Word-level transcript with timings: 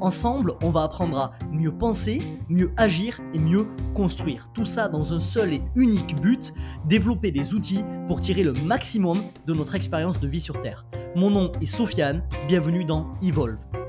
Ensemble, 0.00 0.54
on 0.62 0.70
va 0.70 0.82
apprendre 0.82 1.18
à 1.18 1.32
mieux 1.50 1.72
penser, 1.72 2.22
mieux 2.48 2.70
agir 2.76 3.20
et 3.32 3.38
mieux 3.38 3.66
construire. 3.94 4.48
Tout 4.52 4.66
ça 4.66 4.88
dans 4.88 5.14
un 5.14 5.20
seul 5.20 5.54
et 5.54 5.62
unique 5.74 6.20
but, 6.20 6.52
développer 6.86 7.30
des 7.30 7.54
outils 7.54 7.84
pour 8.06 8.20
tirer 8.20 8.42
le 8.42 8.52
maximum 8.52 9.22
de 9.46 9.54
notre 9.54 9.74
expérience 9.74 10.20
de 10.20 10.28
vie 10.28 10.40
sur 10.40 10.60
Terre. 10.60 10.86
Mon 11.14 11.30
nom 11.30 11.50
est 11.62 11.66
Sofiane, 11.66 12.22
bienvenue 12.46 12.84
dans 12.84 13.14
Evolve. 13.22 13.85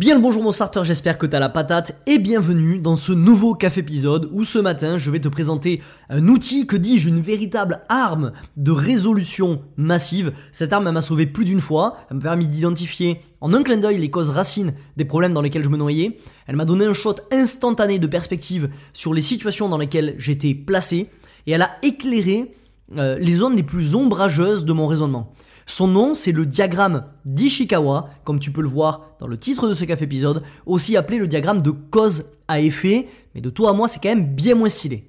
Bien 0.00 0.14
le 0.14 0.22
bonjour 0.22 0.42
mon 0.42 0.50
starter, 0.50 0.80
j'espère 0.82 1.18
que 1.18 1.26
t'as 1.26 1.40
la 1.40 1.50
patate 1.50 2.00
et 2.06 2.18
bienvenue 2.18 2.78
dans 2.78 2.96
ce 2.96 3.12
nouveau 3.12 3.54
café 3.54 3.80
épisode 3.80 4.30
où 4.32 4.44
ce 4.44 4.58
matin 4.58 4.96
je 4.96 5.10
vais 5.10 5.20
te 5.20 5.28
présenter 5.28 5.82
un 6.08 6.26
outil, 6.26 6.66
que 6.66 6.76
dis-je, 6.76 7.10
une 7.10 7.20
véritable 7.20 7.82
arme 7.90 8.32
de 8.56 8.70
résolution 8.70 9.60
massive. 9.76 10.32
Cette 10.52 10.72
arme 10.72 10.90
m'a 10.90 11.02
sauvé 11.02 11.26
plus 11.26 11.44
d'une 11.44 11.60
fois, 11.60 11.98
elle 12.08 12.16
m'a 12.16 12.22
permis 12.22 12.48
d'identifier 12.48 13.20
en 13.42 13.52
un 13.52 13.62
clin 13.62 13.76
d'œil 13.76 13.98
les 13.98 14.08
causes 14.08 14.30
racines 14.30 14.72
des 14.96 15.04
problèmes 15.04 15.34
dans 15.34 15.42
lesquels 15.42 15.64
je 15.64 15.68
me 15.68 15.76
noyais, 15.76 16.16
elle 16.46 16.56
m'a 16.56 16.64
donné 16.64 16.86
un 16.86 16.94
shot 16.94 17.16
instantané 17.30 17.98
de 17.98 18.06
perspective 18.06 18.70
sur 18.94 19.12
les 19.12 19.20
situations 19.20 19.68
dans 19.68 19.76
lesquelles 19.76 20.14
j'étais 20.16 20.54
placé 20.54 21.10
et 21.46 21.52
elle 21.52 21.60
a 21.60 21.76
éclairé 21.82 22.54
euh, 22.96 23.18
les 23.18 23.32
zones 23.32 23.54
les 23.54 23.62
plus 23.62 23.94
ombrageuses 23.94 24.64
de 24.64 24.72
mon 24.72 24.86
raisonnement. 24.86 25.34
Son 25.70 25.86
nom, 25.86 26.14
c'est 26.14 26.32
le 26.32 26.46
diagramme 26.46 27.04
d'Ishikawa, 27.24 28.10
comme 28.24 28.40
tu 28.40 28.50
peux 28.50 28.60
le 28.60 28.68
voir 28.68 29.14
dans 29.20 29.28
le 29.28 29.38
titre 29.38 29.68
de 29.68 29.72
ce 29.72 29.84
café 29.84 30.04
épisode, 30.04 30.42
aussi 30.66 30.96
appelé 30.96 31.18
le 31.18 31.28
diagramme 31.28 31.62
de 31.62 31.70
cause 31.70 32.24
à 32.48 32.58
effet, 32.58 33.06
mais 33.36 33.40
de 33.40 33.50
toi 33.50 33.70
à 33.70 33.72
moi, 33.72 33.86
c'est 33.86 34.00
quand 34.02 34.08
même 34.08 34.34
bien 34.34 34.56
moins 34.56 34.68
stylé. 34.68 35.06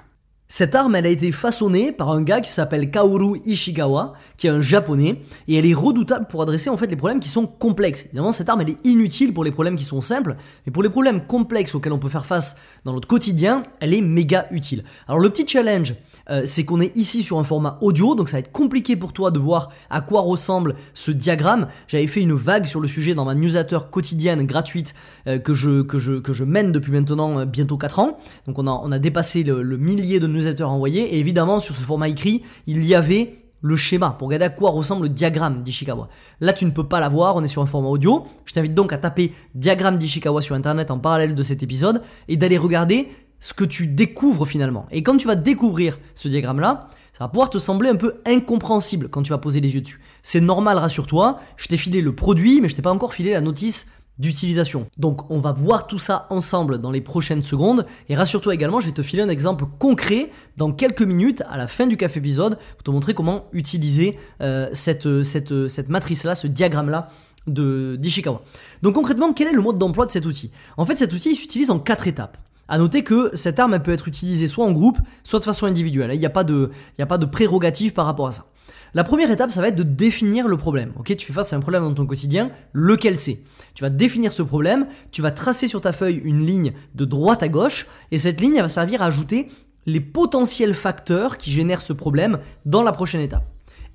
Cette 0.47 0.75
arme, 0.75 0.95
elle 0.95 1.07
a 1.07 1.09
été 1.09 1.31
façonnée 1.31 1.91
par 1.91 2.11
un 2.11 2.21
gars 2.21 2.41
qui 2.41 2.51
s'appelle 2.51 2.91
Kaoru 2.91 3.39
Ishikawa, 3.43 4.13
qui 4.37 4.45
est 4.45 4.51
un 4.51 4.61
japonais, 4.61 5.23
et 5.47 5.55
elle 5.55 5.65
est 5.65 5.73
redoutable 5.73 6.27
pour 6.29 6.43
adresser 6.43 6.69
en 6.69 6.77
fait 6.77 6.87
les 6.87 6.95
problèmes 6.95 7.21
qui 7.21 7.29
sont 7.29 7.47
complexes. 7.47 8.05
Évidemment, 8.05 8.31
cette 8.31 8.47
arme, 8.47 8.61
elle 8.61 8.69
est 8.69 8.85
inutile 8.85 9.33
pour 9.33 9.43
les 9.43 9.51
problèmes 9.51 9.77
qui 9.77 9.83
sont 9.83 10.01
simples, 10.01 10.35
mais 10.67 10.71
pour 10.71 10.83
les 10.83 10.89
problèmes 10.89 11.25
complexes 11.25 11.73
auxquels 11.73 11.93
on 11.93 11.97
peut 11.97 12.09
faire 12.09 12.27
face 12.27 12.55
dans 12.85 12.93
notre 12.93 13.07
quotidien, 13.07 13.63
elle 13.79 13.95
est 13.95 14.01
méga 14.01 14.45
utile. 14.51 14.83
Alors 15.07 15.19
le 15.19 15.29
petit 15.31 15.47
challenge, 15.47 15.95
euh, 16.31 16.43
c'est 16.45 16.65
qu'on 16.65 16.81
est 16.81 16.95
ici 16.97 17.23
sur 17.23 17.39
un 17.39 17.43
format 17.43 17.77
audio, 17.81 18.15
donc 18.15 18.29
ça 18.29 18.37
va 18.37 18.39
être 18.39 18.51
compliqué 18.51 18.95
pour 18.95 19.13
toi 19.13 19.31
de 19.31 19.39
voir 19.39 19.69
à 19.89 20.01
quoi 20.01 20.21
ressemble 20.21 20.75
ce 20.93 21.11
diagramme. 21.11 21.67
J'avais 21.87 22.07
fait 22.07 22.21
une 22.21 22.33
vague 22.33 22.65
sur 22.65 22.79
le 22.79 22.87
sujet 22.87 23.13
dans 23.13 23.25
ma 23.25 23.35
newsletter 23.35 23.79
quotidienne 23.91 24.45
gratuite 24.45 24.93
euh, 25.27 25.39
que, 25.39 25.53
je, 25.53 25.81
que, 25.81 25.99
je, 25.99 26.13
que 26.13 26.33
je 26.33 26.43
mène 26.43 26.71
depuis 26.71 26.91
maintenant 26.91 27.39
euh, 27.39 27.45
bientôt 27.45 27.77
4 27.77 27.99
ans. 27.99 28.17
Donc 28.47 28.59
on 28.59 28.67
a, 28.67 28.71
on 28.71 28.91
a 28.91 28.99
dépassé 28.99 29.43
le, 29.43 29.61
le 29.61 29.77
millier 29.77 30.19
de 30.19 30.27
newsletters 30.27 30.63
envoyés, 30.63 31.15
et 31.15 31.19
évidemment 31.19 31.59
sur 31.59 31.75
ce 31.75 31.81
format 31.81 32.09
écrit, 32.09 32.43
il 32.67 32.85
y 32.85 32.95
avait 32.95 33.37
le 33.61 33.75
schéma 33.75 34.15
pour 34.17 34.27
regarder 34.27 34.45
à 34.45 34.49
quoi 34.49 34.71
ressemble 34.71 35.03
le 35.03 35.09
diagramme 35.09 35.61
d'Ishikawa. 35.63 36.09
Là, 36.39 36.53
tu 36.53 36.65
ne 36.65 36.71
peux 36.71 36.87
pas 36.87 36.99
l'avoir, 36.99 37.35
on 37.35 37.43
est 37.43 37.47
sur 37.47 37.61
un 37.61 37.67
format 37.67 37.89
audio. 37.89 38.25
Je 38.45 38.53
t'invite 38.53 38.73
donc 38.73 38.91
à 38.91 38.97
taper 38.97 39.33
diagramme 39.55 39.97
d'Ishikawa 39.97 40.41
sur 40.41 40.55
internet 40.55 40.91
en 40.91 40.97
parallèle 40.97 41.35
de 41.35 41.43
cet 41.43 41.61
épisode 41.63 42.01
et 42.27 42.37
d'aller 42.37 42.57
regarder 42.57 43.07
ce 43.41 43.53
que 43.53 43.65
tu 43.65 43.87
découvres 43.87 44.47
finalement. 44.47 44.85
Et 44.91 45.03
quand 45.03 45.17
tu 45.17 45.27
vas 45.27 45.35
découvrir 45.35 45.99
ce 46.15 46.29
diagramme-là, 46.29 46.87
ça 47.11 47.25
va 47.25 47.27
pouvoir 47.27 47.49
te 47.49 47.57
sembler 47.57 47.89
un 47.89 47.97
peu 47.97 48.21
incompréhensible 48.25 49.09
quand 49.09 49.21
tu 49.23 49.31
vas 49.31 49.37
poser 49.37 49.59
les 49.59 49.73
yeux 49.75 49.81
dessus. 49.81 49.99
C'est 50.23 50.39
normal, 50.39 50.77
rassure-toi, 50.77 51.39
je 51.57 51.67
t'ai 51.67 51.75
filé 51.75 52.01
le 52.01 52.15
produit, 52.15 52.61
mais 52.61 52.69
je 52.69 52.75
t'ai 52.75 52.81
pas 52.81 52.93
encore 52.93 53.13
filé 53.13 53.31
la 53.31 53.41
notice 53.41 53.87
d'utilisation. 54.17 54.87
Donc 54.97 55.29
on 55.31 55.39
va 55.39 55.51
voir 55.51 55.87
tout 55.87 55.97
ça 55.97 56.27
ensemble 56.29 56.79
dans 56.79 56.91
les 56.91 57.01
prochaines 57.01 57.41
secondes 57.41 57.85
et 58.07 58.15
rassure-toi 58.15 58.53
également, 58.53 58.79
je 58.79 58.87
vais 58.87 58.91
te 58.93 59.01
filer 59.01 59.23
un 59.23 59.29
exemple 59.29 59.65
concret 59.79 60.29
dans 60.57 60.71
quelques 60.71 61.01
minutes 61.01 61.43
à 61.49 61.57
la 61.57 61.67
fin 61.67 61.87
du 61.87 61.97
café 61.97 62.19
épisode 62.19 62.57
pour 62.77 62.83
te 62.83 62.91
montrer 62.91 63.13
comment 63.13 63.45
utiliser 63.51 64.17
euh, 64.41 64.69
cette, 64.73 65.23
cette, 65.23 65.67
cette 65.67 65.89
matrice-là, 65.89 66.35
ce 66.35 66.47
diagramme-là 66.47 67.09
de 67.47 67.97
d'Ishikawa. 67.99 68.43
Donc 68.83 68.93
concrètement, 68.93 69.33
quel 69.33 69.47
est 69.47 69.53
le 69.53 69.61
mode 69.61 69.79
d'emploi 69.79 70.05
de 70.05 70.11
cet 70.11 70.27
outil? 70.27 70.51
En 70.77 70.85
fait, 70.85 70.95
cet 70.97 71.11
outil 71.13 71.31
il 71.31 71.35
s'utilise 71.35 71.71
en 71.71 71.79
quatre 71.79 72.07
étapes. 72.07 72.37
A 72.71 72.77
noter 72.77 73.03
que 73.03 73.31
cette 73.33 73.59
arme 73.59 73.77
peut 73.79 73.91
être 73.91 74.07
utilisée 74.07 74.47
soit 74.47 74.63
en 74.63 74.71
groupe, 74.71 74.97
soit 75.25 75.39
de 75.39 75.43
façon 75.43 75.65
individuelle. 75.65 76.11
Il 76.13 76.19
n'y 76.19 76.25
a 76.25 76.29
pas 76.29 76.45
de, 76.45 77.25
prérogative 77.25 77.91
par 77.91 78.05
rapport 78.05 78.27
à 78.27 78.31
ça. 78.31 78.45
La 78.93 79.03
première 79.03 79.29
étape, 79.29 79.51
ça 79.51 79.59
va 79.59 79.67
être 79.67 79.75
de 79.75 79.83
définir 79.83 80.47
le 80.47 80.55
problème. 80.55 80.93
Tu 81.03 81.17
fais 81.17 81.33
face 81.33 81.51
à 81.51 81.57
un 81.57 81.59
problème 81.59 81.83
dans 81.83 81.93
ton 81.93 82.05
quotidien, 82.05 82.49
lequel 82.71 83.17
c'est? 83.17 83.41
Tu 83.73 83.83
vas 83.83 83.89
définir 83.89 84.31
ce 84.31 84.41
problème, 84.41 84.87
tu 85.11 85.21
vas 85.21 85.31
tracer 85.31 85.67
sur 85.67 85.81
ta 85.81 85.91
feuille 85.91 86.21
une 86.23 86.45
ligne 86.45 86.71
de 86.95 87.03
droite 87.03 87.43
à 87.43 87.49
gauche, 87.49 87.87
et 88.11 88.17
cette 88.17 88.39
ligne 88.39 88.61
va 88.61 88.69
servir 88.69 89.01
à 89.01 89.07
ajouter 89.07 89.49
les 89.85 89.99
potentiels 89.99 90.73
facteurs 90.73 91.37
qui 91.37 91.51
génèrent 91.51 91.81
ce 91.81 91.91
problème 91.91 92.39
dans 92.65 92.83
la 92.83 92.93
prochaine 92.93 93.19
étape. 93.19 93.43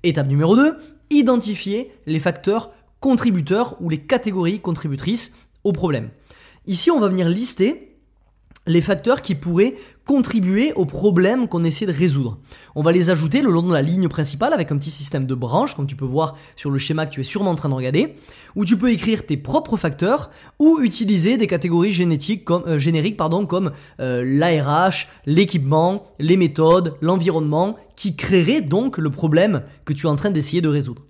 Étape 0.02 0.28
numéro 0.28 0.54
2, 0.54 0.76
identifier 1.08 1.94
les 2.04 2.18
facteurs 2.18 2.72
contributeurs 3.00 3.80
ou 3.80 3.88
les 3.88 4.02
catégories 4.02 4.60
contributrices 4.60 5.32
au 5.64 5.72
problème. 5.72 6.10
Ici, 6.66 6.90
on 6.90 7.00
va 7.00 7.08
venir 7.08 7.26
lister 7.26 7.95
les 8.66 8.82
facteurs 8.82 9.22
qui 9.22 9.34
pourraient 9.34 9.74
contribuer 10.04 10.72
au 10.74 10.84
problème 10.84 11.48
qu'on 11.48 11.64
essaie 11.64 11.86
de 11.86 11.92
résoudre. 11.92 12.38
On 12.74 12.82
va 12.82 12.92
les 12.92 13.10
ajouter 13.10 13.42
le 13.42 13.50
long 13.50 13.62
de 13.62 13.72
la 13.72 13.82
ligne 13.82 14.08
principale 14.08 14.52
avec 14.52 14.70
un 14.70 14.76
petit 14.76 14.90
système 14.90 15.26
de 15.26 15.34
branches, 15.34 15.74
comme 15.74 15.86
tu 15.86 15.96
peux 15.96 16.04
voir 16.04 16.36
sur 16.54 16.70
le 16.70 16.78
schéma 16.78 17.06
que 17.06 17.12
tu 17.12 17.20
es 17.20 17.24
sûrement 17.24 17.50
en 17.50 17.54
train 17.54 17.68
de 17.68 17.74
regarder, 17.74 18.14
où 18.54 18.64
tu 18.64 18.76
peux 18.76 18.90
écrire 18.90 19.26
tes 19.26 19.36
propres 19.36 19.76
facteurs 19.76 20.30
ou 20.58 20.80
utiliser 20.80 21.36
des 21.36 21.46
catégories 21.46 21.92
génétiques 21.92 22.44
comme, 22.44 22.64
euh, 22.66 22.78
génériques 22.78 23.16
pardon, 23.16 23.46
comme 23.46 23.72
euh, 24.00 24.22
l'ARH, 24.24 25.08
l'équipement, 25.26 26.06
les 26.18 26.36
méthodes, 26.36 26.96
l'environnement, 27.00 27.76
qui 27.96 28.14
créeraient 28.14 28.60
donc 28.60 28.98
le 28.98 29.10
problème 29.10 29.62
que 29.84 29.92
tu 29.92 30.06
es 30.06 30.10
en 30.10 30.16
train 30.16 30.30
d'essayer 30.30 30.60
de 30.60 30.68
résoudre. 30.68 31.02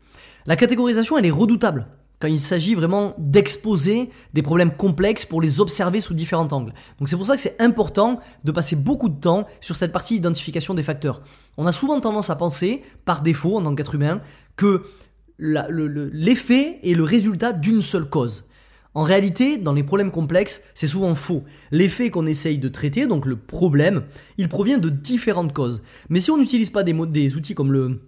La 0.46 0.56
catégorisation, 0.56 1.18
elle 1.18 1.26
est 1.26 1.30
redoutable 1.30 1.86
quand 2.18 2.28
il 2.28 2.40
s'agit 2.40 2.74
vraiment 2.74 3.14
d'exposer 3.18 4.10
des 4.32 4.42
problèmes 4.42 4.74
complexes 4.74 5.26
pour 5.26 5.42
les 5.42 5.60
observer 5.60 6.00
sous 6.00 6.14
différents 6.14 6.48
angles. 6.52 6.72
Donc 6.98 7.08
c'est 7.08 7.16
pour 7.16 7.26
ça 7.26 7.34
que 7.34 7.40
c'est 7.40 7.60
important 7.60 8.20
de 8.44 8.52
passer 8.52 8.76
beaucoup 8.76 9.08
de 9.08 9.20
temps 9.20 9.46
sur 9.60 9.76
cette 9.76 9.92
partie 9.92 10.14
d'identification 10.14 10.74
des 10.74 10.82
facteurs. 10.82 11.22
On 11.56 11.66
a 11.66 11.72
souvent 11.72 12.00
tendance 12.00 12.30
à 12.30 12.36
penser, 12.36 12.82
par 13.04 13.22
défaut 13.22 13.56
en 13.56 13.62
tant 13.62 13.74
qu'être 13.74 13.94
humain, 13.94 14.20
que 14.56 14.82
l'effet 15.38 16.80
est 16.82 16.94
le 16.94 17.04
résultat 17.04 17.52
d'une 17.52 17.82
seule 17.82 18.08
cause. 18.08 18.48
En 18.94 19.02
réalité, 19.02 19.58
dans 19.58 19.74
les 19.74 19.82
problèmes 19.82 20.10
complexes, 20.10 20.62
c'est 20.72 20.86
souvent 20.86 21.14
faux. 21.14 21.44
L'effet 21.70 22.08
qu'on 22.08 22.26
essaye 22.26 22.56
de 22.56 22.68
traiter, 22.68 23.06
donc 23.06 23.26
le 23.26 23.36
problème, 23.36 24.04
il 24.38 24.48
provient 24.48 24.78
de 24.78 24.88
différentes 24.88 25.52
causes. 25.52 25.82
Mais 26.08 26.22
si 26.22 26.30
on 26.30 26.38
n'utilise 26.38 26.70
pas 26.70 26.82
des 26.82 27.36
outils 27.36 27.54
comme 27.54 27.72
le, 27.72 28.00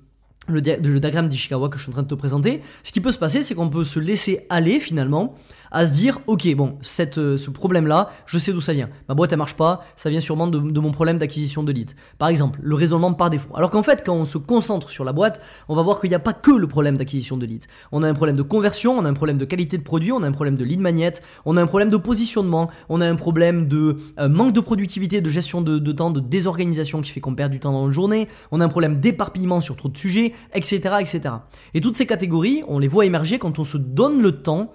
le, 0.48 0.60
diagramme 0.60 1.28
d'Ishikawa 1.28 1.68
que 1.68 1.76
je 1.76 1.82
suis 1.82 1.90
en 1.90 1.92
train 1.92 2.02
de 2.02 2.08
te 2.08 2.14
présenter, 2.14 2.62
ce 2.82 2.92
qui 2.92 3.00
peut 3.00 3.12
se 3.12 3.18
passer, 3.18 3.42
c'est 3.42 3.54
qu'on 3.54 3.68
peut 3.68 3.84
se 3.84 3.98
laisser 3.98 4.46
aller 4.48 4.80
finalement 4.80 5.34
à 5.70 5.86
se 5.86 5.92
dire, 5.92 6.20
ok, 6.26 6.54
bon, 6.54 6.78
cette, 6.82 7.18
euh, 7.18 7.36
ce 7.36 7.50
problème-là, 7.50 8.10
je 8.26 8.38
sais 8.38 8.52
d'où 8.52 8.60
ça 8.60 8.72
vient. 8.72 8.88
Ma 9.08 9.14
boîte, 9.14 9.32
elle 9.32 9.38
marche 9.38 9.56
pas, 9.56 9.84
ça 9.96 10.10
vient 10.10 10.20
sûrement 10.20 10.46
de, 10.46 10.58
mon 10.58 10.92
problème 10.92 11.18
d'acquisition 11.18 11.62
de 11.62 11.72
leads. 11.72 11.94
Par 12.18 12.28
exemple, 12.28 12.60
le 12.62 12.74
raisonnement 12.74 13.12
par 13.12 13.30
défaut. 13.30 13.54
Alors 13.54 13.70
qu'en 13.70 13.82
fait, 13.82 14.02
quand 14.04 14.14
on 14.14 14.24
se 14.24 14.38
concentre 14.38 14.90
sur 14.90 15.04
la 15.04 15.12
boîte, 15.12 15.40
on 15.68 15.74
va 15.74 15.82
voir 15.82 16.00
qu'il 16.00 16.10
n'y 16.10 16.16
a 16.16 16.20
pas 16.20 16.32
que 16.32 16.50
le 16.50 16.66
problème 16.66 16.96
d'acquisition 16.96 17.36
de 17.36 17.46
leads. 17.46 17.66
On 17.92 18.02
a 18.02 18.08
un 18.08 18.14
problème 18.14 18.36
de 18.36 18.42
conversion, 18.42 18.96
on 18.96 19.04
a 19.04 19.08
un 19.08 19.14
problème 19.14 19.38
de 19.38 19.44
qualité 19.44 19.78
de 19.78 19.82
produit, 19.82 20.12
on 20.12 20.22
a 20.22 20.26
un 20.26 20.32
problème 20.32 20.56
de 20.56 20.64
lead 20.64 20.80
magnet, 20.80 21.12
on 21.44 21.56
a 21.56 21.62
un 21.62 21.66
problème 21.66 21.90
de 21.90 21.96
positionnement, 21.96 22.70
on 22.88 23.00
a 23.00 23.08
un 23.08 23.16
problème 23.16 23.68
de 23.68 23.96
euh, 24.18 24.28
manque 24.28 24.52
de 24.52 24.60
productivité, 24.60 25.20
de 25.20 25.30
gestion 25.30 25.60
de, 25.60 25.78
de 25.78 25.92
temps, 25.92 26.10
de 26.10 26.20
désorganisation 26.20 27.00
qui 27.00 27.10
fait 27.10 27.20
qu'on 27.20 27.34
perd 27.34 27.50
du 27.50 27.60
temps 27.60 27.72
dans 27.72 27.86
une 27.86 27.92
journée, 27.92 28.28
on 28.50 28.60
a 28.60 28.64
un 28.64 28.68
problème 28.68 29.00
d'éparpillement 29.00 29.60
sur 29.60 29.76
trop 29.76 29.88
de 29.88 29.96
sujets, 29.96 30.32
etc., 30.54 30.96
etc. 31.00 31.34
Et 31.74 31.80
toutes 31.80 31.96
ces 31.96 32.06
catégories, 32.06 32.62
on 32.68 32.78
les 32.78 32.88
voit 32.88 33.06
émerger 33.06 33.38
quand 33.38 33.58
on 33.58 33.64
se 33.64 33.78
donne 33.78 34.22
le 34.22 34.32
temps 34.32 34.72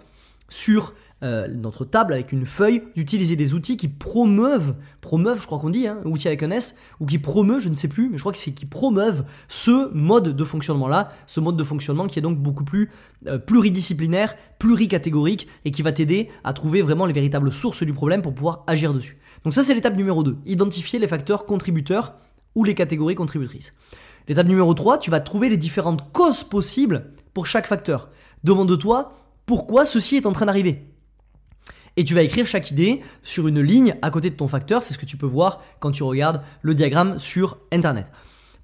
sur 0.53 0.94
euh, 1.23 1.47
notre 1.47 1.83
table 1.83 2.13
avec 2.13 2.31
une 2.31 2.45
feuille, 2.45 2.83
d'utiliser 2.95 3.35
des 3.35 3.53
outils 3.53 3.75
qui 3.75 3.88
promeuvent, 3.88 4.75
promeuvent, 5.01 5.41
je 5.41 5.47
crois 5.47 5.57
qu'on 5.57 5.69
dit, 5.69 5.88
hein, 5.88 6.00
outils 6.05 6.27
avec 6.27 6.44
un 6.44 6.51
S, 6.51 6.75
ou 7.00 7.05
qui 7.05 7.17
promeuvent, 7.17 7.59
je 7.59 7.69
ne 7.69 7.75
sais 7.75 7.88
plus, 7.88 8.09
mais 8.09 8.17
je 8.17 8.21
crois 8.21 8.31
que 8.31 8.38
c'est 8.38 8.51
qui 8.51 8.65
promeuvent 8.65 9.25
ce 9.47 9.91
mode 9.94 10.35
de 10.35 10.44
fonctionnement-là, 10.44 11.11
ce 11.25 11.39
mode 11.39 11.57
de 11.57 11.63
fonctionnement 11.63 12.05
qui 12.07 12.19
est 12.19 12.21
donc 12.21 12.38
beaucoup 12.38 12.65
plus 12.65 12.91
euh, 13.25 13.39
pluridisciplinaire, 13.39 14.35
pluricatégorique, 14.59 15.47
et 15.65 15.71
qui 15.71 15.81
va 15.81 15.91
t'aider 15.91 16.29
à 16.44 16.53
trouver 16.53 16.81
vraiment 16.81 17.06
les 17.06 17.13
véritables 17.13 17.51
sources 17.51 17.83
du 17.83 17.94
problème 17.94 18.21
pour 18.21 18.35
pouvoir 18.35 18.63
agir 18.67 18.94
dessus. 18.94 19.17
Donc 19.44 19.53
ça 19.53 19.63
c'est 19.63 19.73
l'étape 19.73 19.95
numéro 19.95 20.23
2, 20.23 20.38
identifier 20.45 20.99
les 20.99 21.07
facteurs 21.07 21.45
contributeurs 21.45 22.15
ou 22.53 22.63
les 22.63 22.75
catégories 22.75 23.15
contributrices. 23.15 23.73
L'étape 24.27 24.47
numéro 24.47 24.73
3, 24.73 24.99
tu 24.99 25.09
vas 25.09 25.19
trouver 25.19 25.49
les 25.49 25.57
différentes 25.57 26.11
causes 26.11 26.44
possibles 26.44 27.11
pour 27.33 27.47
chaque 27.47 27.65
facteur. 27.65 28.09
Demande-toi 28.44 29.22
pourquoi 29.45 29.86
ceci 29.86 30.16
est 30.16 30.25
en 30.25 30.31
train 30.31 30.45
d'arriver. 30.45 30.88
Et 31.95 32.04
tu 32.04 32.16
vas 32.16 32.24
écrire 32.24 32.45
chaque 32.48 32.72
idée 32.72 33.01
sur 33.22 33.48
une 33.48 33.62
ligne 33.62 33.95
à 34.01 34.10
côté 34.10 34.30
de 34.30 34.36
ton 34.36 34.48
facteur, 34.48 34.81
c'est 34.81 34.94
ce 34.94 34.98
que 34.98 35.06
tu 35.06 35.18
peux 35.18 35.28
voir 35.28 35.62
quand 35.80 35.92
tu 35.92 36.04
regardes 36.04 36.42
le 36.62 36.74
diagramme 36.74 37.19
sur 37.19 37.57
Internet. 37.72 38.07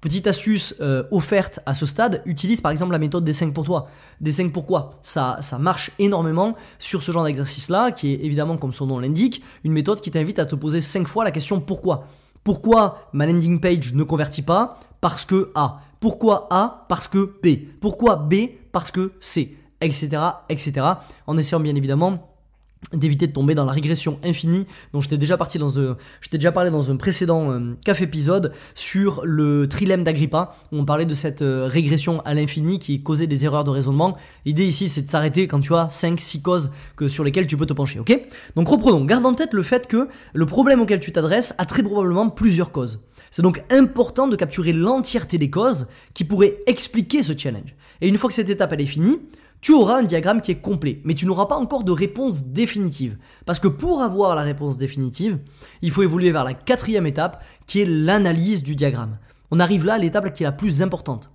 Petite 0.00 0.26
astuce 0.26 0.76
euh, 0.80 1.04
offerte 1.10 1.60
à 1.66 1.74
ce 1.74 1.84
stade, 1.84 2.22
utilise 2.24 2.62
par 2.62 2.72
exemple 2.72 2.92
la 2.92 2.98
méthode 2.98 3.22
des 3.22 3.34
5 3.34 3.52
pour 3.52 3.66
toi. 3.66 3.86
Des 4.20 4.32
5 4.32 4.50
pourquoi 4.50 4.98
ça, 5.02 5.36
ça 5.42 5.58
marche 5.58 5.92
énormément 5.98 6.56
sur 6.78 7.02
ce 7.02 7.12
genre 7.12 7.24
d'exercice-là, 7.24 7.92
qui 7.92 8.14
est 8.14 8.24
évidemment, 8.24 8.56
comme 8.56 8.72
son 8.72 8.86
nom 8.86 8.98
l'indique, 8.98 9.42
une 9.62 9.72
méthode 9.72 10.00
qui 10.00 10.10
t'invite 10.10 10.38
à 10.38 10.46
te 10.46 10.54
poser 10.54 10.80
5 10.80 11.06
fois 11.06 11.22
la 11.22 11.30
question 11.30 11.60
pourquoi. 11.60 12.06
Pourquoi 12.42 13.10
ma 13.12 13.26
landing 13.26 13.60
page 13.60 13.92
ne 13.92 14.02
convertit 14.02 14.40
pas? 14.40 14.80
Parce 15.02 15.26
que 15.26 15.52
A. 15.54 15.82
Pourquoi 16.00 16.48
A? 16.50 16.86
Parce 16.88 17.06
que 17.06 17.34
B. 17.42 17.78
Pourquoi 17.78 18.16
B? 18.16 18.34
Parce 18.72 18.90
que 18.90 19.12
C. 19.20 19.54
Etc. 19.80 20.10
etc. 20.48 20.86
En 21.26 21.38
essayant 21.38 21.60
bien 21.60 21.74
évidemment 21.74 22.30
d'éviter 22.92 23.26
de 23.26 23.32
tomber 23.32 23.54
dans 23.54 23.64
la 23.64 23.72
régression 23.72 24.18
infinie 24.24 24.66
dont 24.92 25.00
je 25.00 25.08
t'ai 25.08 25.18
déjà, 25.18 25.36
parti 25.36 25.58
dans 25.58 25.78
un, 25.78 25.96
déjà 26.32 26.50
parlé 26.50 26.70
dans 26.70 26.90
un 26.90 26.96
précédent 26.96 27.52
euh, 27.52 27.74
café 27.84 28.04
épisode 28.04 28.52
sur 28.74 29.20
le 29.24 29.68
trilemme 29.68 30.02
d'Agrippa 30.02 30.56
où 30.72 30.78
on 30.78 30.84
parlait 30.84 31.04
de 31.04 31.14
cette 31.14 31.42
euh, 31.42 31.68
régression 31.70 32.20
à 32.22 32.34
l'infini 32.34 32.78
qui 32.78 33.02
causait 33.02 33.26
des 33.26 33.44
erreurs 33.44 33.64
de 33.64 33.70
raisonnement. 33.70 34.16
L'idée 34.44 34.66
ici 34.66 34.88
c'est 34.88 35.02
de 35.02 35.10
s'arrêter 35.10 35.46
quand 35.46 35.60
tu 35.60 35.74
as 35.74 35.88
5-6 35.88 36.42
causes 36.42 36.70
que, 36.96 37.06
sur 37.06 37.22
lesquelles 37.22 37.46
tu 37.46 37.56
peux 37.56 37.66
te 37.66 37.74
pencher, 37.74 38.00
ok? 38.00 38.18
Donc 38.56 38.68
reprenons, 38.68 39.04
garde 39.04 39.26
en 39.26 39.34
tête 39.34 39.52
le 39.52 39.62
fait 39.62 39.86
que 39.86 40.08
le 40.32 40.46
problème 40.46 40.80
auquel 40.80 41.00
tu 41.00 41.12
t'adresses 41.12 41.54
a 41.58 41.66
très 41.66 41.82
probablement 41.82 42.30
plusieurs 42.30 42.72
causes. 42.72 43.00
C'est 43.30 43.42
donc 43.42 43.62
important 43.70 44.26
de 44.26 44.34
capturer 44.34 44.72
l'entièreté 44.72 45.38
des 45.38 45.50
causes 45.50 45.86
qui 46.14 46.24
pourraient 46.24 46.58
expliquer 46.66 47.22
ce 47.22 47.36
challenge. 47.36 47.76
Et 48.00 48.08
une 48.08 48.18
fois 48.18 48.28
que 48.28 48.34
cette 48.34 48.50
étape 48.50 48.72
elle 48.72 48.80
est 48.80 48.86
finie, 48.86 49.20
tu 49.60 49.72
auras 49.72 49.98
un 49.98 50.02
diagramme 50.02 50.40
qui 50.40 50.50
est 50.50 50.60
complet, 50.60 51.00
mais 51.04 51.14
tu 51.14 51.26
n'auras 51.26 51.46
pas 51.46 51.56
encore 51.56 51.84
de 51.84 51.92
réponse 51.92 52.44
définitive. 52.44 53.18
Parce 53.44 53.58
que 53.58 53.68
pour 53.68 54.02
avoir 54.02 54.34
la 54.34 54.42
réponse 54.42 54.78
définitive, 54.78 55.38
il 55.82 55.90
faut 55.90 56.02
évoluer 56.02 56.32
vers 56.32 56.44
la 56.44 56.54
quatrième 56.54 57.06
étape, 57.06 57.44
qui 57.66 57.80
est 57.80 57.86
l'analyse 57.86 58.62
du 58.62 58.74
diagramme. 58.74 59.18
On 59.50 59.60
arrive 59.60 59.84
là 59.84 59.94
à 59.94 59.98
l'étape 59.98 60.32
qui 60.32 60.42
est 60.42 60.46
la 60.46 60.52
plus 60.52 60.82
importante. 60.82 61.30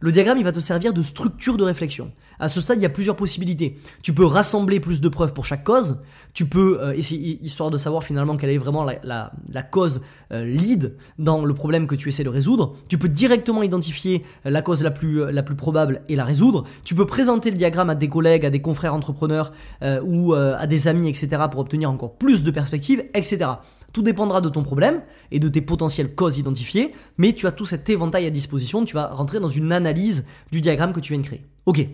Le 0.00 0.12
diagramme, 0.12 0.38
il 0.38 0.44
va 0.44 0.52
te 0.52 0.60
servir 0.60 0.92
de 0.92 1.00
structure 1.00 1.56
de 1.56 1.64
réflexion. 1.64 2.12
À 2.42 2.48
ce 2.48 2.60
stade, 2.60 2.80
il 2.80 2.82
y 2.82 2.86
a 2.86 2.88
plusieurs 2.88 3.14
possibilités. 3.14 3.78
Tu 4.02 4.12
peux 4.12 4.26
rassembler 4.26 4.80
plus 4.80 5.00
de 5.00 5.08
preuves 5.08 5.32
pour 5.32 5.44
chaque 5.46 5.62
cause. 5.62 6.02
Tu 6.34 6.44
peux 6.44 6.80
euh, 6.82 6.92
essayer, 6.92 7.38
histoire 7.40 7.70
de 7.70 7.78
savoir 7.78 8.02
finalement 8.02 8.36
quelle 8.36 8.50
est 8.50 8.58
vraiment 8.58 8.84
la, 8.84 9.62
cause 9.62 10.02
euh, 10.32 10.44
lead 10.44 10.96
dans 11.20 11.44
le 11.44 11.54
problème 11.54 11.86
que 11.86 11.94
tu 11.94 12.08
essaies 12.08 12.24
de 12.24 12.28
résoudre. 12.28 12.74
Tu 12.88 12.98
peux 12.98 13.08
directement 13.08 13.62
identifier 13.62 14.24
la 14.44 14.60
cause 14.60 14.82
la 14.82 14.90
plus, 14.90 15.22
probable 15.56 16.02
et 16.08 16.16
la 16.16 16.24
résoudre. 16.24 16.64
Tu 16.82 16.96
peux 16.96 17.06
présenter 17.06 17.52
le 17.52 17.56
diagramme 17.56 17.90
à 17.90 17.94
des 17.94 18.08
collègues, 18.08 18.44
à 18.44 18.50
des 18.50 18.60
confrères 18.60 18.94
entrepreneurs 18.94 19.52
euh, 19.84 20.02
ou 20.02 20.34
à 20.34 20.66
des 20.66 20.88
amis, 20.88 21.08
etc. 21.08 21.44
pour 21.48 21.60
obtenir 21.60 21.92
encore 21.92 22.16
plus 22.16 22.42
de 22.42 22.50
perspectives, 22.50 23.04
etc. 23.14 23.50
Tout 23.92 24.02
dépendra 24.02 24.40
de 24.40 24.48
ton 24.48 24.64
problème 24.64 25.02
et 25.30 25.38
de 25.38 25.46
tes 25.46 25.60
potentielles 25.60 26.16
causes 26.16 26.38
identifiées, 26.38 26.92
mais 27.18 27.34
tu 27.34 27.46
as 27.46 27.52
tout 27.52 27.66
cet 27.66 27.88
éventail 27.88 28.26
à 28.26 28.30
disposition, 28.30 28.84
tu 28.84 28.94
vas 28.94 29.06
rentrer 29.06 29.38
dans 29.38 29.46
une 29.46 29.70
analyse 29.70 30.24
du 30.50 30.60
diagramme 30.60 30.92
que 30.92 30.98
tu 30.98 31.12
viens 31.12 31.20
de 31.20 31.26
créer. 31.26 31.44
Ok, 31.66 31.86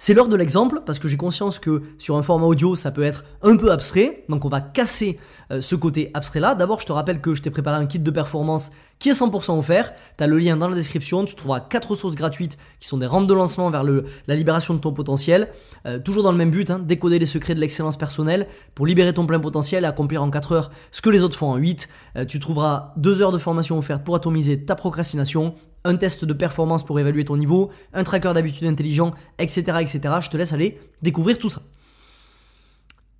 c'est 0.00 0.14
l'heure 0.14 0.28
de 0.28 0.36
l'exemple 0.36 0.82
parce 0.86 1.00
que 1.00 1.08
j'ai 1.08 1.16
conscience 1.16 1.58
que 1.58 1.82
sur 1.98 2.16
un 2.16 2.22
format 2.22 2.46
audio 2.46 2.76
ça 2.76 2.92
peut 2.92 3.02
être 3.02 3.24
un 3.42 3.56
peu 3.56 3.72
abstrait, 3.72 4.24
donc 4.28 4.44
on 4.44 4.48
va 4.48 4.60
casser 4.60 5.18
euh, 5.50 5.60
ce 5.60 5.74
côté 5.74 6.12
abstrait 6.14 6.38
là. 6.38 6.54
D'abord 6.54 6.80
je 6.80 6.86
te 6.86 6.92
rappelle 6.92 7.20
que 7.20 7.34
je 7.34 7.42
t'ai 7.42 7.50
préparé 7.50 7.82
un 7.82 7.86
kit 7.86 7.98
de 7.98 8.10
performance 8.12 8.70
qui 9.00 9.08
est 9.08 9.12
100% 9.12 9.58
offert, 9.58 9.92
tu 10.16 10.24
as 10.24 10.26
le 10.28 10.38
lien 10.38 10.56
dans 10.56 10.68
la 10.68 10.76
description, 10.76 11.24
tu 11.24 11.34
trouveras 11.34 11.60
4 11.60 11.90
ressources 11.90 12.14
gratuites 12.14 12.58
qui 12.78 12.86
sont 12.86 12.98
des 12.98 13.06
rampes 13.06 13.26
de 13.26 13.34
lancement 13.34 13.70
vers 13.70 13.82
la 13.82 14.34
libération 14.36 14.72
de 14.74 14.78
ton 14.78 14.92
potentiel, 14.92 15.48
euh, 15.86 15.98
toujours 15.98 16.22
dans 16.22 16.32
le 16.32 16.38
même 16.38 16.50
but, 16.50 16.70
hein, 16.70 16.78
décoder 16.78 17.18
les 17.18 17.26
secrets 17.26 17.56
de 17.56 17.60
l'excellence 17.60 17.96
personnelle 17.96 18.46
pour 18.76 18.86
libérer 18.86 19.12
ton 19.12 19.26
plein 19.26 19.40
potentiel 19.40 19.82
et 19.82 19.86
accomplir 19.86 20.22
en 20.22 20.30
4 20.30 20.52
heures 20.52 20.70
ce 20.92 21.02
que 21.02 21.10
les 21.10 21.24
autres 21.24 21.36
font 21.36 21.50
en 21.50 21.56
8. 21.56 21.88
Euh, 22.16 22.24
tu 22.24 22.38
trouveras 22.38 22.92
2 22.98 23.22
heures 23.22 23.32
de 23.32 23.38
formation 23.38 23.78
offerte 23.78 24.04
pour 24.04 24.14
atomiser 24.14 24.64
ta 24.64 24.76
procrastination, 24.76 25.54
un 25.88 25.96
test 25.96 26.24
de 26.24 26.32
performance 26.32 26.84
pour 26.84 27.00
évaluer 27.00 27.24
ton 27.24 27.36
niveau, 27.36 27.70
un 27.92 28.04
tracker 28.04 28.32
d'habitude 28.34 28.66
intelligent, 28.66 29.12
etc., 29.38 29.78
etc. 29.80 30.00
Je 30.20 30.30
te 30.30 30.36
laisse 30.36 30.52
aller 30.52 30.78
découvrir 31.02 31.38
tout 31.38 31.48
ça. 31.48 31.62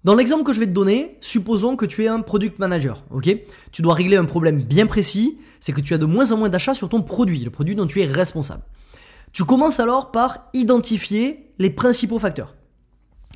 Dans 0.05 0.15
l'exemple 0.15 0.45
que 0.45 0.53
je 0.53 0.61
vais 0.61 0.67
te 0.67 0.73
donner, 0.73 1.19
supposons 1.21 1.77
que 1.77 1.85
tu 1.85 2.05
es 2.05 2.09
un 2.09 2.21
product 2.21 2.59
manager, 2.61 3.05
ok? 3.11 3.37
Tu 3.73 3.83
dois 3.83 3.95
régler 3.95 4.17
un 4.17 4.25
problème 4.25 4.63
bien 4.63 4.87
précis, 4.87 5.39
c'est 5.59 5.73
que 5.73 5.81
tu 5.81 5.93
as 5.93 5.99
de 5.99 6.07
moins 6.07 6.31
en 6.31 6.37
moins 6.37 6.49
d'achats 6.49 6.75
sur 6.75 6.89
ton 6.89 7.03
produit, 7.03 7.41
le 7.41 7.51
produit 7.51 7.75
dont 7.75 7.87
tu 7.87 8.01
es 8.01 8.07
responsable. 8.07 8.63
Tu 9.33 9.45
commences 9.45 9.81
alors 9.81 10.13
par 10.13 10.49
identifier 10.55 11.53
les 11.59 11.71
principaux 11.71 12.19
facteurs. 12.19 12.55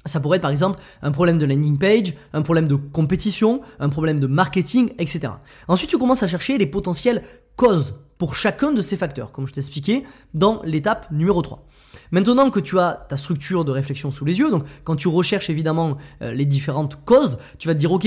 Ça 0.06 0.20
pourrait 0.20 0.36
être 0.36 0.42
par 0.42 0.50
exemple 0.50 0.80
un 1.02 1.12
problème 1.12 1.38
de 1.38 1.46
landing 1.46 1.78
page, 1.78 2.14
un 2.32 2.42
problème 2.42 2.66
de 2.66 2.74
compétition, 2.74 3.60
un 3.78 3.88
problème 3.88 4.18
de 4.20 4.26
marketing, 4.26 4.90
etc. 4.98 5.32
Ensuite, 5.68 5.90
tu 5.90 5.98
commences 5.98 6.22
à 6.22 6.28
chercher 6.28 6.58
les 6.58 6.66
potentielles 6.66 7.22
causes 7.56 7.94
pour 8.22 8.36
chacun 8.36 8.70
de 8.70 8.80
ces 8.80 8.96
facteurs, 8.96 9.32
comme 9.32 9.48
je 9.48 9.52
t'expliquais 9.52 10.04
dans 10.32 10.62
l'étape 10.62 11.10
numéro 11.10 11.42
3. 11.42 11.66
Maintenant 12.12 12.50
que 12.50 12.60
tu 12.60 12.78
as 12.78 13.04
ta 13.08 13.16
structure 13.16 13.64
de 13.64 13.72
réflexion 13.72 14.12
sous 14.12 14.24
les 14.24 14.38
yeux, 14.38 14.48
donc 14.48 14.62
quand 14.84 14.94
tu 14.94 15.08
recherches 15.08 15.50
évidemment 15.50 15.96
euh, 16.22 16.32
les 16.32 16.44
différentes 16.44 17.04
causes, 17.04 17.40
tu 17.58 17.66
vas 17.66 17.74
te 17.74 17.80
dire 17.80 17.90
ok, 17.90 18.06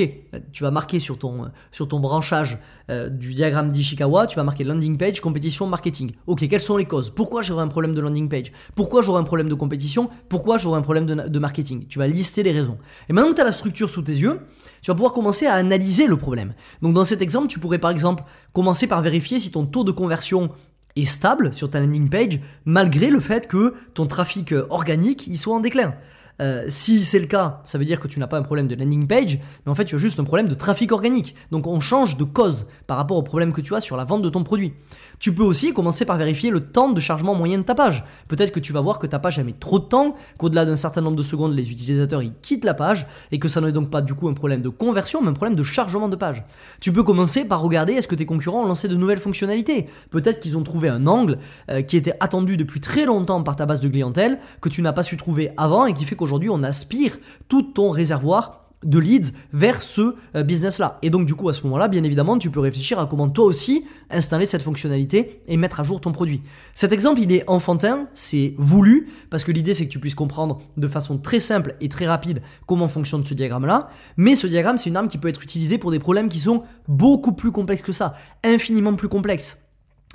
tu 0.53 0.63
vas 0.63 0.71
marquer 0.71 1.01
sur 1.01 1.19
ton, 1.19 1.51
ton 1.73 1.99
branchage 1.99 2.59
euh, 2.89 3.09
du 3.09 3.33
diagramme 3.33 3.73
d'Ishikawa, 3.73 4.25
tu 4.27 4.37
vas 4.37 4.43
marquer 4.43 4.63
landing 4.63 4.97
page, 4.97 5.19
compétition, 5.19 5.67
marketing. 5.67 6.13
Ok, 6.27 6.47
quelles 6.47 6.61
sont 6.61 6.77
les 6.77 6.85
causes? 6.85 7.09
Pourquoi 7.09 7.41
j'aurai 7.41 7.63
un 7.63 7.67
problème 7.67 7.93
de 7.93 7.99
landing 7.99 8.29
page? 8.29 8.53
Pourquoi 8.73 9.01
j'aurai 9.01 9.19
un 9.19 9.25
problème 9.25 9.49
de 9.49 9.53
compétition? 9.53 10.09
Pourquoi 10.29 10.57
j'aurai 10.57 10.79
un 10.79 10.81
problème 10.81 11.07
de, 11.07 11.27
de 11.27 11.39
marketing? 11.39 11.87
Tu 11.87 11.99
vas 11.99 12.07
lister 12.07 12.41
les 12.41 12.53
raisons. 12.53 12.77
Et 13.09 13.13
maintenant 13.13 13.31
que 13.31 13.35
tu 13.35 13.41
as 13.41 13.45
la 13.45 13.51
structure 13.51 13.89
sous 13.89 14.01
tes 14.01 14.13
yeux, 14.13 14.39
tu 14.85 14.91
vas 14.91 14.95
pouvoir 14.95 15.13
commencer 15.13 15.47
à 15.47 15.55
analyser 15.55 16.05
le 16.05 16.15
problème. 16.15 16.53
Donc 16.83 16.93
dans 16.93 17.05
cet 17.05 17.19
exemple, 17.23 17.47
tu 17.47 17.57
pourrais 17.57 17.79
par 17.79 17.89
exemple 17.89 18.23
commencer 18.53 18.85
par 18.85 19.01
vérifier 19.01 19.39
si 19.39 19.49
ton 19.49 19.65
taux 19.65 19.83
de 19.83 19.91
conversion 19.91 20.51
est 20.95 21.05
stable 21.05 21.51
sur 21.55 21.71
ta 21.71 21.79
landing 21.79 22.07
page 22.07 22.39
malgré 22.65 23.09
le 23.09 23.19
fait 23.19 23.47
que 23.47 23.73
ton 23.95 24.05
trafic 24.05 24.53
euh, 24.53 24.67
organique 24.69 25.25
il 25.25 25.39
soit 25.39 25.55
en 25.55 25.59
déclin. 25.59 25.95
Euh, 26.41 26.65
si 26.67 27.03
c'est 27.03 27.19
le 27.19 27.27
cas, 27.27 27.61
ça 27.63 27.77
veut 27.77 27.85
dire 27.85 27.99
que 27.99 28.07
tu 28.07 28.19
n'as 28.19 28.27
pas 28.27 28.37
un 28.37 28.43
problème 28.43 28.67
de 28.67 28.75
landing 28.75 29.07
page, 29.07 29.39
mais 29.65 29.71
en 29.71 29.75
fait 29.75 29.85
tu 29.85 29.95
as 29.95 29.97
juste 29.97 30.19
un 30.19 30.23
problème 30.23 30.47
de 30.47 30.53
trafic 30.53 30.91
organique. 30.91 31.35
Donc 31.51 31.67
on 31.67 31.79
change 31.79 32.17
de 32.17 32.23
cause 32.23 32.65
par 32.87 32.97
rapport 32.97 33.17
au 33.17 33.23
problème 33.23 33.53
que 33.53 33.61
tu 33.61 33.73
as 33.75 33.79
sur 33.79 33.95
la 33.95 34.03
vente 34.03 34.21
de 34.21 34.29
ton 34.29 34.43
produit. 34.43 34.73
Tu 35.19 35.33
peux 35.33 35.43
aussi 35.43 35.73
commencer 35.73 36.05
par 36.05 36.17
vérifier 36.17 36.49
le 36.49 36.59
temps 36.59 36.89
de 36.89 36.99
chargement 36.99 37.35
moyen 37.35 37.57
de 37.57 37.63
ta 37.63 37.75
page. 37.75 38.03
Peut-être 38.27 38.51
que 38.51 38.59
tu 38.59 38.73
vas 38.73 38.81
voir 38.81 38.99
que 38.99 39.07
ta 39.07 39.19
page 39.19 39.39
mis 39.39 39.53
trop 39.53 39.79
de 39.79 39.85
temps, 39.85 40.15
qu'au-delà 40.37 40.65
d'un 40.65 40.75
certain 40.75 41.01
nombre 41.01 41.15
de 41.15 41.23
secondes, 41.23 41.53
les 41.53 41.71
utilisateurs 41.71 42.21
quittent 42.41 42.65
la 42.65 42.73
page 42.73 43.07
et 43.31 43.39
que 43.39 43.47
ça 43.47 43.61
n'est 43.61 43.71
donc 43.71 43.89
pas 43.89 44.01
du 44.01 44.13
coup 44.13 44.27
un 44.27 44.33
problème 44.33 44.61
de 44.61 44.69
conversion, 44.69 45.21
mais 45.21 45.29
un 45.29 45.33
problème 45.33 45.55
de 45.55 45.63
chargement 45.63 46.09
de 46.09 46.15
page. 46.15 46.43
Tu 46.79 46.91
peux 46.91 47.03
commencer 47.03 47.45
par 47.45 47.61
regarder 47.61 47.93
est-ce 47.93 48.07
que 48.07 48.15
tes 48.15 48.25
concurrents 48.25 48.63
ont 48.63 48.67
lancé 48.67 48.87
de 48.87 48.95
nouvelles 48.95 49.19
fonctionnalités? 49.19 49.87
Peut-être 50.09 50.39
qu'ils 50.39 50.57
ont 50.57 50.63
trouvé 50.63 50.89
un 50.89 51.07
angle 51.07 51.37
euh, 51.69 51.81
qui 51.81 51.97
était 51.97 52.15
attendu 52.19 52.57
depuis 52.57 52.79
très 52.79 53.05
longtemps 53.05 53.43
par 53.43 53.55
ta 53.55 53.65
base 53.65 53.79
de 53.79 53.87
clientèle 53.87 54.39
que 54.61 54.69
tu 54.69 54.81
n'as 54.81 54.93
pas 54.93 55.03
su 55.03 55.17
trouver 55.17 55.51
avant 55.57 55.85
et 55.85 55.93
qui 55.93 56.05
fait 56.05 56.15
qu'aujourd'hui 56.25 56.49
on 56.49 56.63
aspire 56.63 57.17
tout 57.47 57.61
ton 57.61 57.91
réservoir 57.91 58.65
de 58.83 58.99
leads 58.99 59.31
vers 59.51 59.81
ce 59.81 60.15
euh, 60.35 60.43
business-là. 60.43 60.99
Et 61.01 61.09
donc 61.09 61.25
du 61.25 61.35
coup 61.35 61.49
à 61.49 61.53
ce 61.53 61.63
moment-là, 61.63 61.87
bien 61.87 62.03
évidemment, 62.03 62.37
tu 62.37 62.51
peux 62.51 62.59
réfléchir 62.59 62.99
à 62.99 63.07
comment 63.07 63.27
toi 63.27 63.45
aussi 63.45 63.85
installer 64.09 64.45
cette 64.45 64.61
fonctionnalité 64.61 65.41
et 65.47 65.57
mettre 65.57 65.79
à 65.79 65.83
jour 65.83 65.99
ton 65.99 66.11
produit. 66.11 66.41
Cet 66.73 66.91
exemple, 66.91 67.19
il 67.19 67.31
est 67.31 67.43
enfantin, 67.49 68.07
c'est 68.13 68.53
voulu, 68.57 69.09
parce 69.29 69.43
que 69.43 69.51
l'idée 69.51 69.73
c'est 69.73 69.85
que 69.87 69.91
tu 69.91 69.99
puisses 69.99 70.15
comprendre 70.15 70.61
de 70.77 70.87
façon 70.87 71.17
très 71.17 71.39
simple 71.39 71.75
et 71.81 71.89
très 71.89 72.05
rapide 72.05 72.41
comment 72.67 72.87
fonctionne 72.87 73.25
ce 73.25 73.33
diagramme-là. 73.33 73.89
Mais 74.17 74.35
ce 74.35 74.45
diagramme, 74.45 74.77
c'est 74.77 74.89
une 74.89 74.97
arme 74.97 75.07
qui 75.07 75.17
peut 75.17 75.29
être 75.29 75.41
utilisée 75.41 75.77
pour 75.77 75.91
des 75.91 75.99
problèmes 75.99 76.29
qui 76.29 76.39
sont 76.39 76.63
beaucoup 76.87 77.33
plus 77.33 77.51
complexes 77.51 77.83
que 77.83 77.91
ça, 77.91 78.13
infiniment 78.43 78.93
plus 78.93 79.09
complexes. 79.09 79.64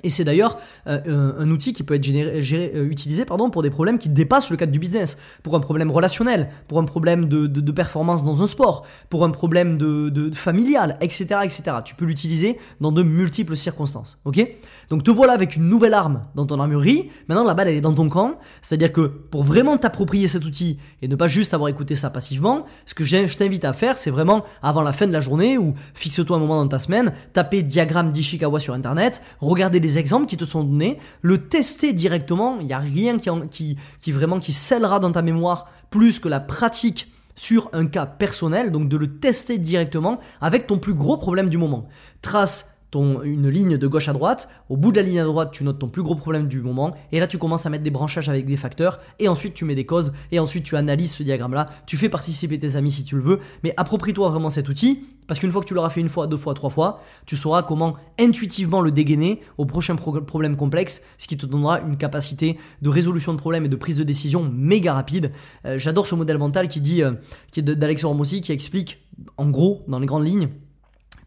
Et 0.02 0.08
c'est 0.08 0.24
d'ailleurs 0.24 0.58
euh, 0.86 1.32
un, 1.38 1.50
outil 1.50 1.72
qui 1.72 1.82
peut 1.82 1.94
être 1.94 2.08
euh, 2.08 2.88
utilisé 2.88 3.24
pour 3.24 3.62
des 3.62 3.70
problèmes 3.70 3.98
qui 3.98 4.08
dépassent 4.08 4.50
le 4.50 4.56
cadre 4.56 4.72
du 4.72 4.78
business, 4.78 5.18
pour 5.42 5.54
un 5.56 5.60
problème 5.60 5.90
relationnel, 5.90 6.48
pour 6.68 6.78
un 6.78 6.84
problème 6.84 7.28
de, 7.28 7.70
performance 7.70 8.24
dans 8.24 8.42
un 8.42 8.46
sport, 8.46 8.84
pour 9.08 9.24
un 9.24 9.30
problème 9.30 9.78
de, 9.78 10.30
familial, 10.34 10.96
etc., 11.00 11.40
etc. 11.44 11.62
Tu 11.84 11.94
peux 11.94 12.04
l'utiliser 12.04 12.58
dans 12.80 12.92
de 12.92 13.02
multiples 13.02 13.56
circonstances. 13.56 14.18
Ok? 14.24 14.44
Donc 14.88 15.04
te 15.04 15.10
voilà 15.10 15.32
avec 15.32 15.56
une 15.56 15.68
nouvelle 15.68 15.94
arme 15.94 16.24
dans 16.34 16.46
ton 16.46 16.58
armurerie. 16.58 17.10
Maintenant 17.28 17.44
la 17.44 17.54
balle 17.54 17.68
elle 17.68 17.76
est 17.76 17.80
dans 17.80 17.94
ton 17.94 18.08
camp. 18.08 18.38
C'est-à-dire 18.60 18.92
que 18.92 19.02
pour 19.02 19.44
vraiment 19.44 19.76
t'approprier 19.78 20.28
cet 20.28 20.44
outil 20.44 20.78
et 21.00 21.08
ne 21.08 21.16
pas 21.16 21.28
juste 21.28 21.54
avoir 21.54 21.68
écouté 21.68 21.94
ça 21.94 22.10
passivement, 22.10 22.66
ce 22.86 22.94
que 22.94 23.04
je 23.04 23.36
t'invite 23.36 23.64
à 23.64 23.72
faire, 23.72 23.98
c'est 23.98 24.10
vraiment 24.10 24.44
avant 24.62 24.82
la 24.82 24.92
fin 24.92 25.06
de 25.06 25.12
la 25.12 25.20
journée 25.20 25.58
ou 25.58 25.74
fixe-toi 25.94 26.36
un 26.36 26.40
moment 26.40 26.62
dans 26.62 26.68
ta 26.68 26.78
semaine, 26.78 27.12
taper 27.32 27.62
diagramme 27.62 28.10
d'Ishikawa 28.10 28.60
sur 28.60 28.74
internet, 28.74 29.22
regarder 29.40 29.80
des 29.80 29.89
exemples 29.98 30.26
qui 30.26 30.36
te 30.36 30.44
sont 30.44 30.64
donnés, 30.64 30.98
le 31.22 31.38
tester 31.38 31.92
directement, 31.92 32.58
il 32.60 32.66
n'y 32.66 32.72
a 32.72 32.78
rien 32.78 33.18
qui, 33.18 33.76
vraiment 34.08 34.38
qui 34.38 34.52
scellera 34.52 35.00
dans 35.00 35.12
ta 35.12 35.22
mémoire 35.22 35.68
plus 35.90 36.18
que 36.18 36.28
la 36.28 36.40
pratique 36.40 37.12
sur 37.34 37.70
un 37.72 37.86
cas 37.86 38.06
personnel, 38.06 38.70
donc 38.70 38.88
de 38.88 38.96
le 38.96 39.18
tester 39.18 39.58
directement 39.58 40.18
avec 40.40 40.66
ton 40.66 40.78
plus 40.78 40.94
gros 40.94 41.16
problème 41.16 41.48
du 41.48 41.56
moment. 41.56 41.88
Trace 42.20 42.76
ton, 42.90 43.22
une 43.22 43.48
ligne 43.48 43.76
de 43.76 43.86
gauche 43.86 44.08
à 44.08 44.12
droite. 44.12 44.48
Au 44.68 44.76
bout 44.76 44.92
de 44.92 44.96
la 44.96 45.02
ligne 45.02 45.20
à 45.20 45.24
droite, 45.24 45.50
tu 45.52 45.64
notes 45.64 45.78
ton 45.78 45.88
plus 45.88 46.02
gros 46.02 46.14
problème 46.14 46.48
du 46.48 46.60
moment. 46.60 46.94
Et 47.12 47.20
là, 47.20 47.26
tu 47.26 47.38
commences 47.38 47.66
à 47.66 47.70
mettre 47.70 47.84
des 47.84 47.90
branchages 47.90 48.28
avec 48.28 48.46
des 48.46 48.56
facteurs. 48.56 49.00
Et 49.18 49.28
ensuite, 49.28 49.54
tu 49.54 49.64
mets 49.64 49.74
des 49.74 49.86
causes. 49.86 50.12
Et 50.32 50.38
ensuite, 50.38 50.64
tu 50.64 50.76
analyses 50.76 51.12
ce 51.12 51.22
diagramme-là. 51.22 51.68
Tu 51.86 51.96
fais 51.96 52.08
participer 52.08 52.58
tes 52.58 52.76
amis 52.76 52.90
si 52.90 53.04
tu 53.04 53.16
le 53.16 53.22
veux. 53.22 53.40
Mais 53.64 53.74
approprie-toi 53.76 54.28
vraiment 54.28 54.50
cet 54.50 54.68
outil. 54.68 55.04
Parce 55.26 55.38
qu'une 55.38 55.52
fois 55.52 55.62
que 55.62 55.66
tu 55.68 55.74
l'auras 55.74 55.90
fait 55.90 56.00
une 56.00 56.08
fois, 56.08 56.26
deux 56.26 56.36
fois, 56.36 56.54
trois 56.54 56.70
fois, 56.70 57.00
tu 57.24 57.36
sauras 57.36 57.62
comment 57.62 57.94
intuitivement 58.18 58.80
le 58.80 58.90
dégainer 58.90 59.40
au 59.58 59.64
prochain 59.64 59.94
problème 59.94 60.56
complexe, 60.56 61.02
ce 61.18 61.28
qui 61.28 61.36
te 61.36 61.46
donnera 61.46 61.80
une 61.82 61.96
capacité 61.96 62.58
de 62.82 62.88
résolution 62.88 63.32
de 63.32 63.38
problème 63.38 63.64
et 63.64 63.68
de 63.68 63.76
prise 63.76 63.96
de 63.96 64.02
décision 64.02 64.42
méga 64.52 64.92
rapide. 64.92 65.30
Euh, 65.66 65.78
j'adore 65.78 66.08
ce 66.08 66.16
modèle 66.16 66.38
mental 66.38 66.66
qui 66.66 66.80
dit, 66.80 67.04
euh, 67.04 67.12
qui 67.52 67.60
est 67.60 67.62
d'Alex 67.62 68.02
Hormozzi, 68.02 68.40
qui 68.40 68.50
explique 68.50 69.06
en 69.36 69.48
gros, 69.48 69.84
dans 69.86 70.00
les 70.00 70.06
grandes 70.06 70.26
lignes, 70.26 70.48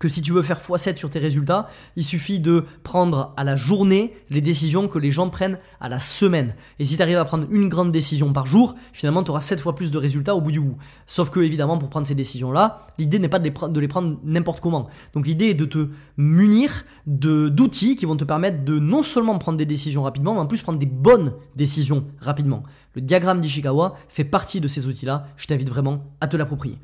que 0.04 0.10
si 0.10 0.22
tu 0.22 0.34
veux 0.34 0.42
faire 0.42 0.60
x7 0.60 0.98
sur 0.98 1.10
tes 1.10 1.20
résultats, 1.20 1.68
il 1.96 2.04
suffit 2.04 2.42
de 2.42 2.66
prendre 2.84 3.34
à 3.38 3.46
la 3.46 3.56
journée 3.56 4.14
les 4.30 4.42
décisions 4.42 4.90
que 4.90 5.00
les 5.00 5.12
gens 5.12 5.30
prennent 5.30 5.60
à 5.80 5.88
la 5.88 5.98
semaine. 5.98 6.56
Et 6.78 6.84
si 6.84 6.98
tu 6.98 7.02
arrives 7.02 7.18
à 7.18 7.24
prendre 7.24 7.48
une 7.50 7.70
grande 7.70 7.94
décision 7.94 8.34
par 8.34 8.46
jour, 8.46 8.76
finalement 8.92 9.24
tu 9.24 9.32
auras 9.32 9.40
7 9.40 9.62
fois 9.62 9.76
plus 9.76 9.92
de 9.92 9.98
résultats 9.98 10.36
au 10.36 10.42
bout 10.42 10.52
du 10.52 10.60
bout. 10.60 10.76
Sauf 11.08 11.30
que 11.30 11.40
évidemment 11.40 11.78
pour 11.78 11.90
prendre 11.90 12.06
ces 12.06 12.16
décisions-là, 12.16 12.86
l'idée 12.98 13.18
n'est 13.18 13.30
pas 13.30 13.40
de 13.40 13.80
les, 13.80 13.88
prendre 13.88 14.20
n'importe 14.26 14.60
comment. 14.60 14.88
Donc 15.14 15.26
l'idée 15.26 15.46
est 15.46 15.54
de 15.54 15.66
te 15.66 15.88
munir 16.18 16.84
d'outils 17.08 17.96
qui 17.96 18.06
vont 18.06 18.18
te 18.18 18.26
permettre 18.26 18.66
de 18.66 18.80
non 18.80 19.04
seulement 19.04 19.38
prendre 19.38 19.58
des 19.58 19.66
décisions 19.66 20.04
rapidement, 20.04 20.34
mais 20.34 20.42
en 20.42 20.48
plus 20.48 20.62
prendre 20.62 20.80
des 20.80 20.86
bonnes 20.86 21.34
décisions 21.56 22.06
rapidement. 22.20 22.64
Le 22.96 23.02
diagramme 23.02 23.40
d'Ishikawa 23.40 23.96
fait 24.10 24.26
partie 24.26 24.60
de 24.60 24.68
ces 24.68 24.86
outils-là, 24.86 25.28
je 25.38 25.48
t'invite 25.48 25.70
vraiment 25.70 26.04
à 26.20 26.28
te 26.28 26.36
l'approprier. 26.36 26.78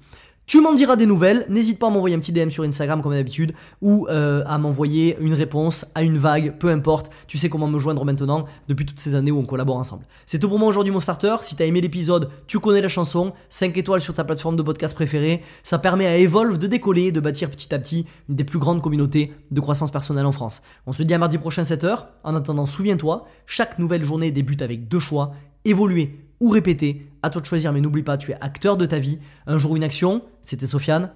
Tu 0.49 0.61
m'en 0.61 0.73
diras 0.73 0.95
des 0.95 1.05
nouvelles, 1.05 1.45
n'hésite 1.47 1.77
pas 1.77 1.85
à 1.85 1.89
m'envoyer 1.91 2.15
un 2.15 2.19
petit 2.19 2.31
DM 2.31 2.49
sur 2.49 2.63
Instagram 2.63 3.03
comme 3.03 3.11
d'habitude 3.11 3.53
ou 3.83 4.07
euh, 4.09 4.41
à 4.47 4.57
m'envoyer 4.57 5.15
une 5.19 5.35
réponse 5.35 5.85
à 5.93 6.01
une 6.01 6.17
vague, 6.17 6.57
peu 6.57 6.69
importe, 6.69 7.11
tu 7.27 7.37
sais 7.37 7.49
comment 7.49 7.67
me 7.67 7.77
joindre 7.77 8.03
maintenant 8.03 8.45
depuis 8.67 8.83
toutes 8.83 8.99
ces 8.99 9.13
années 9.13 9.29
où 9.29 9.37
on 9.37 9.45
collabore 9.45 9.77
ensemble. 9.77 10.07
C'est 10.25 10.39
tout 10.39 10.49
pour 10.49 10.57
moi 10.57 10.67
aujourd'hui 10.67 10.91
mon 10.91 11.01
starter, 11.01 11.35
si 11.41 11.55
t'as 11.55 11.65
aimé 11.65 11.81
l'épisode, 11.81 12.31
tu 12.47 12.57
connais 12.57 12.81
la 12.81 12.87
chanson, 12.87 13.33
5 13.49 13.77
étoiles 13.77 14.01
sur 14.01 14.15
ta 14.15 14.23
plateforme 14.23 14.55
de 14.55 14.63
podcast 14.63 14.95
préférée, 14.95 15.43
ça 15.61 15.77
permet 15.77 16.07
à 16.07 16.17
Evolve 16.17 16.57
de 16.57 16.65
décoller, 16.65 17.11
de 17.11 17.19
bâtir 17.19 17.51
petit 17.51 17.71
à 17.71 17.77
petit 17.77 18.07
une 18.27 18.33
des 18.33 18.43
plus 18.43 18.57
grandes 18.57 18.81
communautés 18.81 19.31
de 19.51 19.61
croissance 19.61 19.91
personnelle 19.91 20.25
en 20.25 20.31
France. 20.31 20.63
On 20.87 20.93
se 20.93 21.03
dit 21.03 21.13
à 21.13 21.19
mardi 21.19 21.37
prochain 21.37 21.61
7h, 21.61 22.07
en 22.23 22.35
attendant 22.35 22.65
souviens-toi, 22.65 23.27
chaque 23.45 23.77
nouvelle 23.77 24.01
journée 24.01 24.31
débute 24.31 24.63
avec 24.63 24.87
deux 24.87 24.99
choix, 24.99 25.33
évoluer 25.63 26.28
ou 26.39 26.50
répéter. 26.50 27.08
À 27.22 27.29
toi 27.29 27.41
de 27.41 27.46
choisir, 27.46 27.74
mais 27.74 27.81
n'oublie 27.81 28.03
pas, 28.03 28.17
tu 28.17 28.31
es 28.31 28.38
acteur 28.41 28.77
de 28.77 28.86
ta 28.86 29.00
vie. 29.00 29.19
Un 29.48 29.58
jour, 29.58 29.75
une 29.75 29.84
action. 29.84 30.24
C'était 30.41 30.67
Sofiane. 30.67 31.12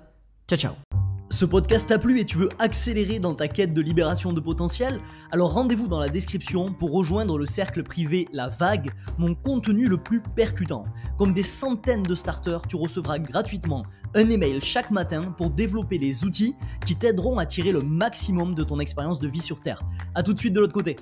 Ciao, 0.47 0.59
ciao. 0.59 0.73
Ce 1.33 1.45
podcast 1.45 1.89
t'a 1.89 1.97
plu 1.97 2.19
et 2.19 2.25
tu 2.25 2.37
veux 2.37 2.49
accélérer 2.59 3.17
dans 3.17 3.33
ta 3.33 3.47
quête 3.47 3.73
de 3.73 3.81
libération 3.81 4.33
de 4.33 4.39
potentiel? 4.39 4.99
Alors 5.31 5.51
rendez-vous 5.53 5.87
dans 5.87 5.99
la 5.99 6.07
description 6.07 6.71
pour 6.71 6.91
rejoindre 6.91 7.39
le 7.39 7.47
cercle 7.47 7.81
privé 7.81 8.27
La 8.31 8.49
Vague, 8.49 8.91
mon 9.17 9.33
contenu 9.33 9.87
le 9.87 9.97
plus 9.97 10.21
percutant. 10.21 10.85
Comme 11.17 11.33
des 11.33 11.41
centaines 11.41 12.03
de 12.03 12.13
starters, 12.13 12.67
tu 12.67 12.75
recevras 12.75 13.17
gratuitement 13.17 13.83
un 14.13 14.29
email 14.29 14.61
chaque 14.61 14.91
matin 14.91 15.33
pour 15.35 15.49
développer 15.49 15.97
les 15.97 16.23
outils 16.23 16.53
qui 16.85 16.95
t'aideront 16.95 17.39
à 17.39 17.47
tirer 17.47 17.71
le 17.71 17.81
maximum 17.81 18.53
de 18.53 18.63
ton 18.63 18.79
expérience 18.79 19.19
de 19.19 19.27
vie 19.27 19.41
sur 19.41 19.59
Terre. 19.59 19.81
A 20.13 20.21
tout 20.21 20.35
de 20.35 20.39
suite 20.39 20.53
de 20.53 20.59
l'autre 20.59 20.71
côté. 20.71 20.97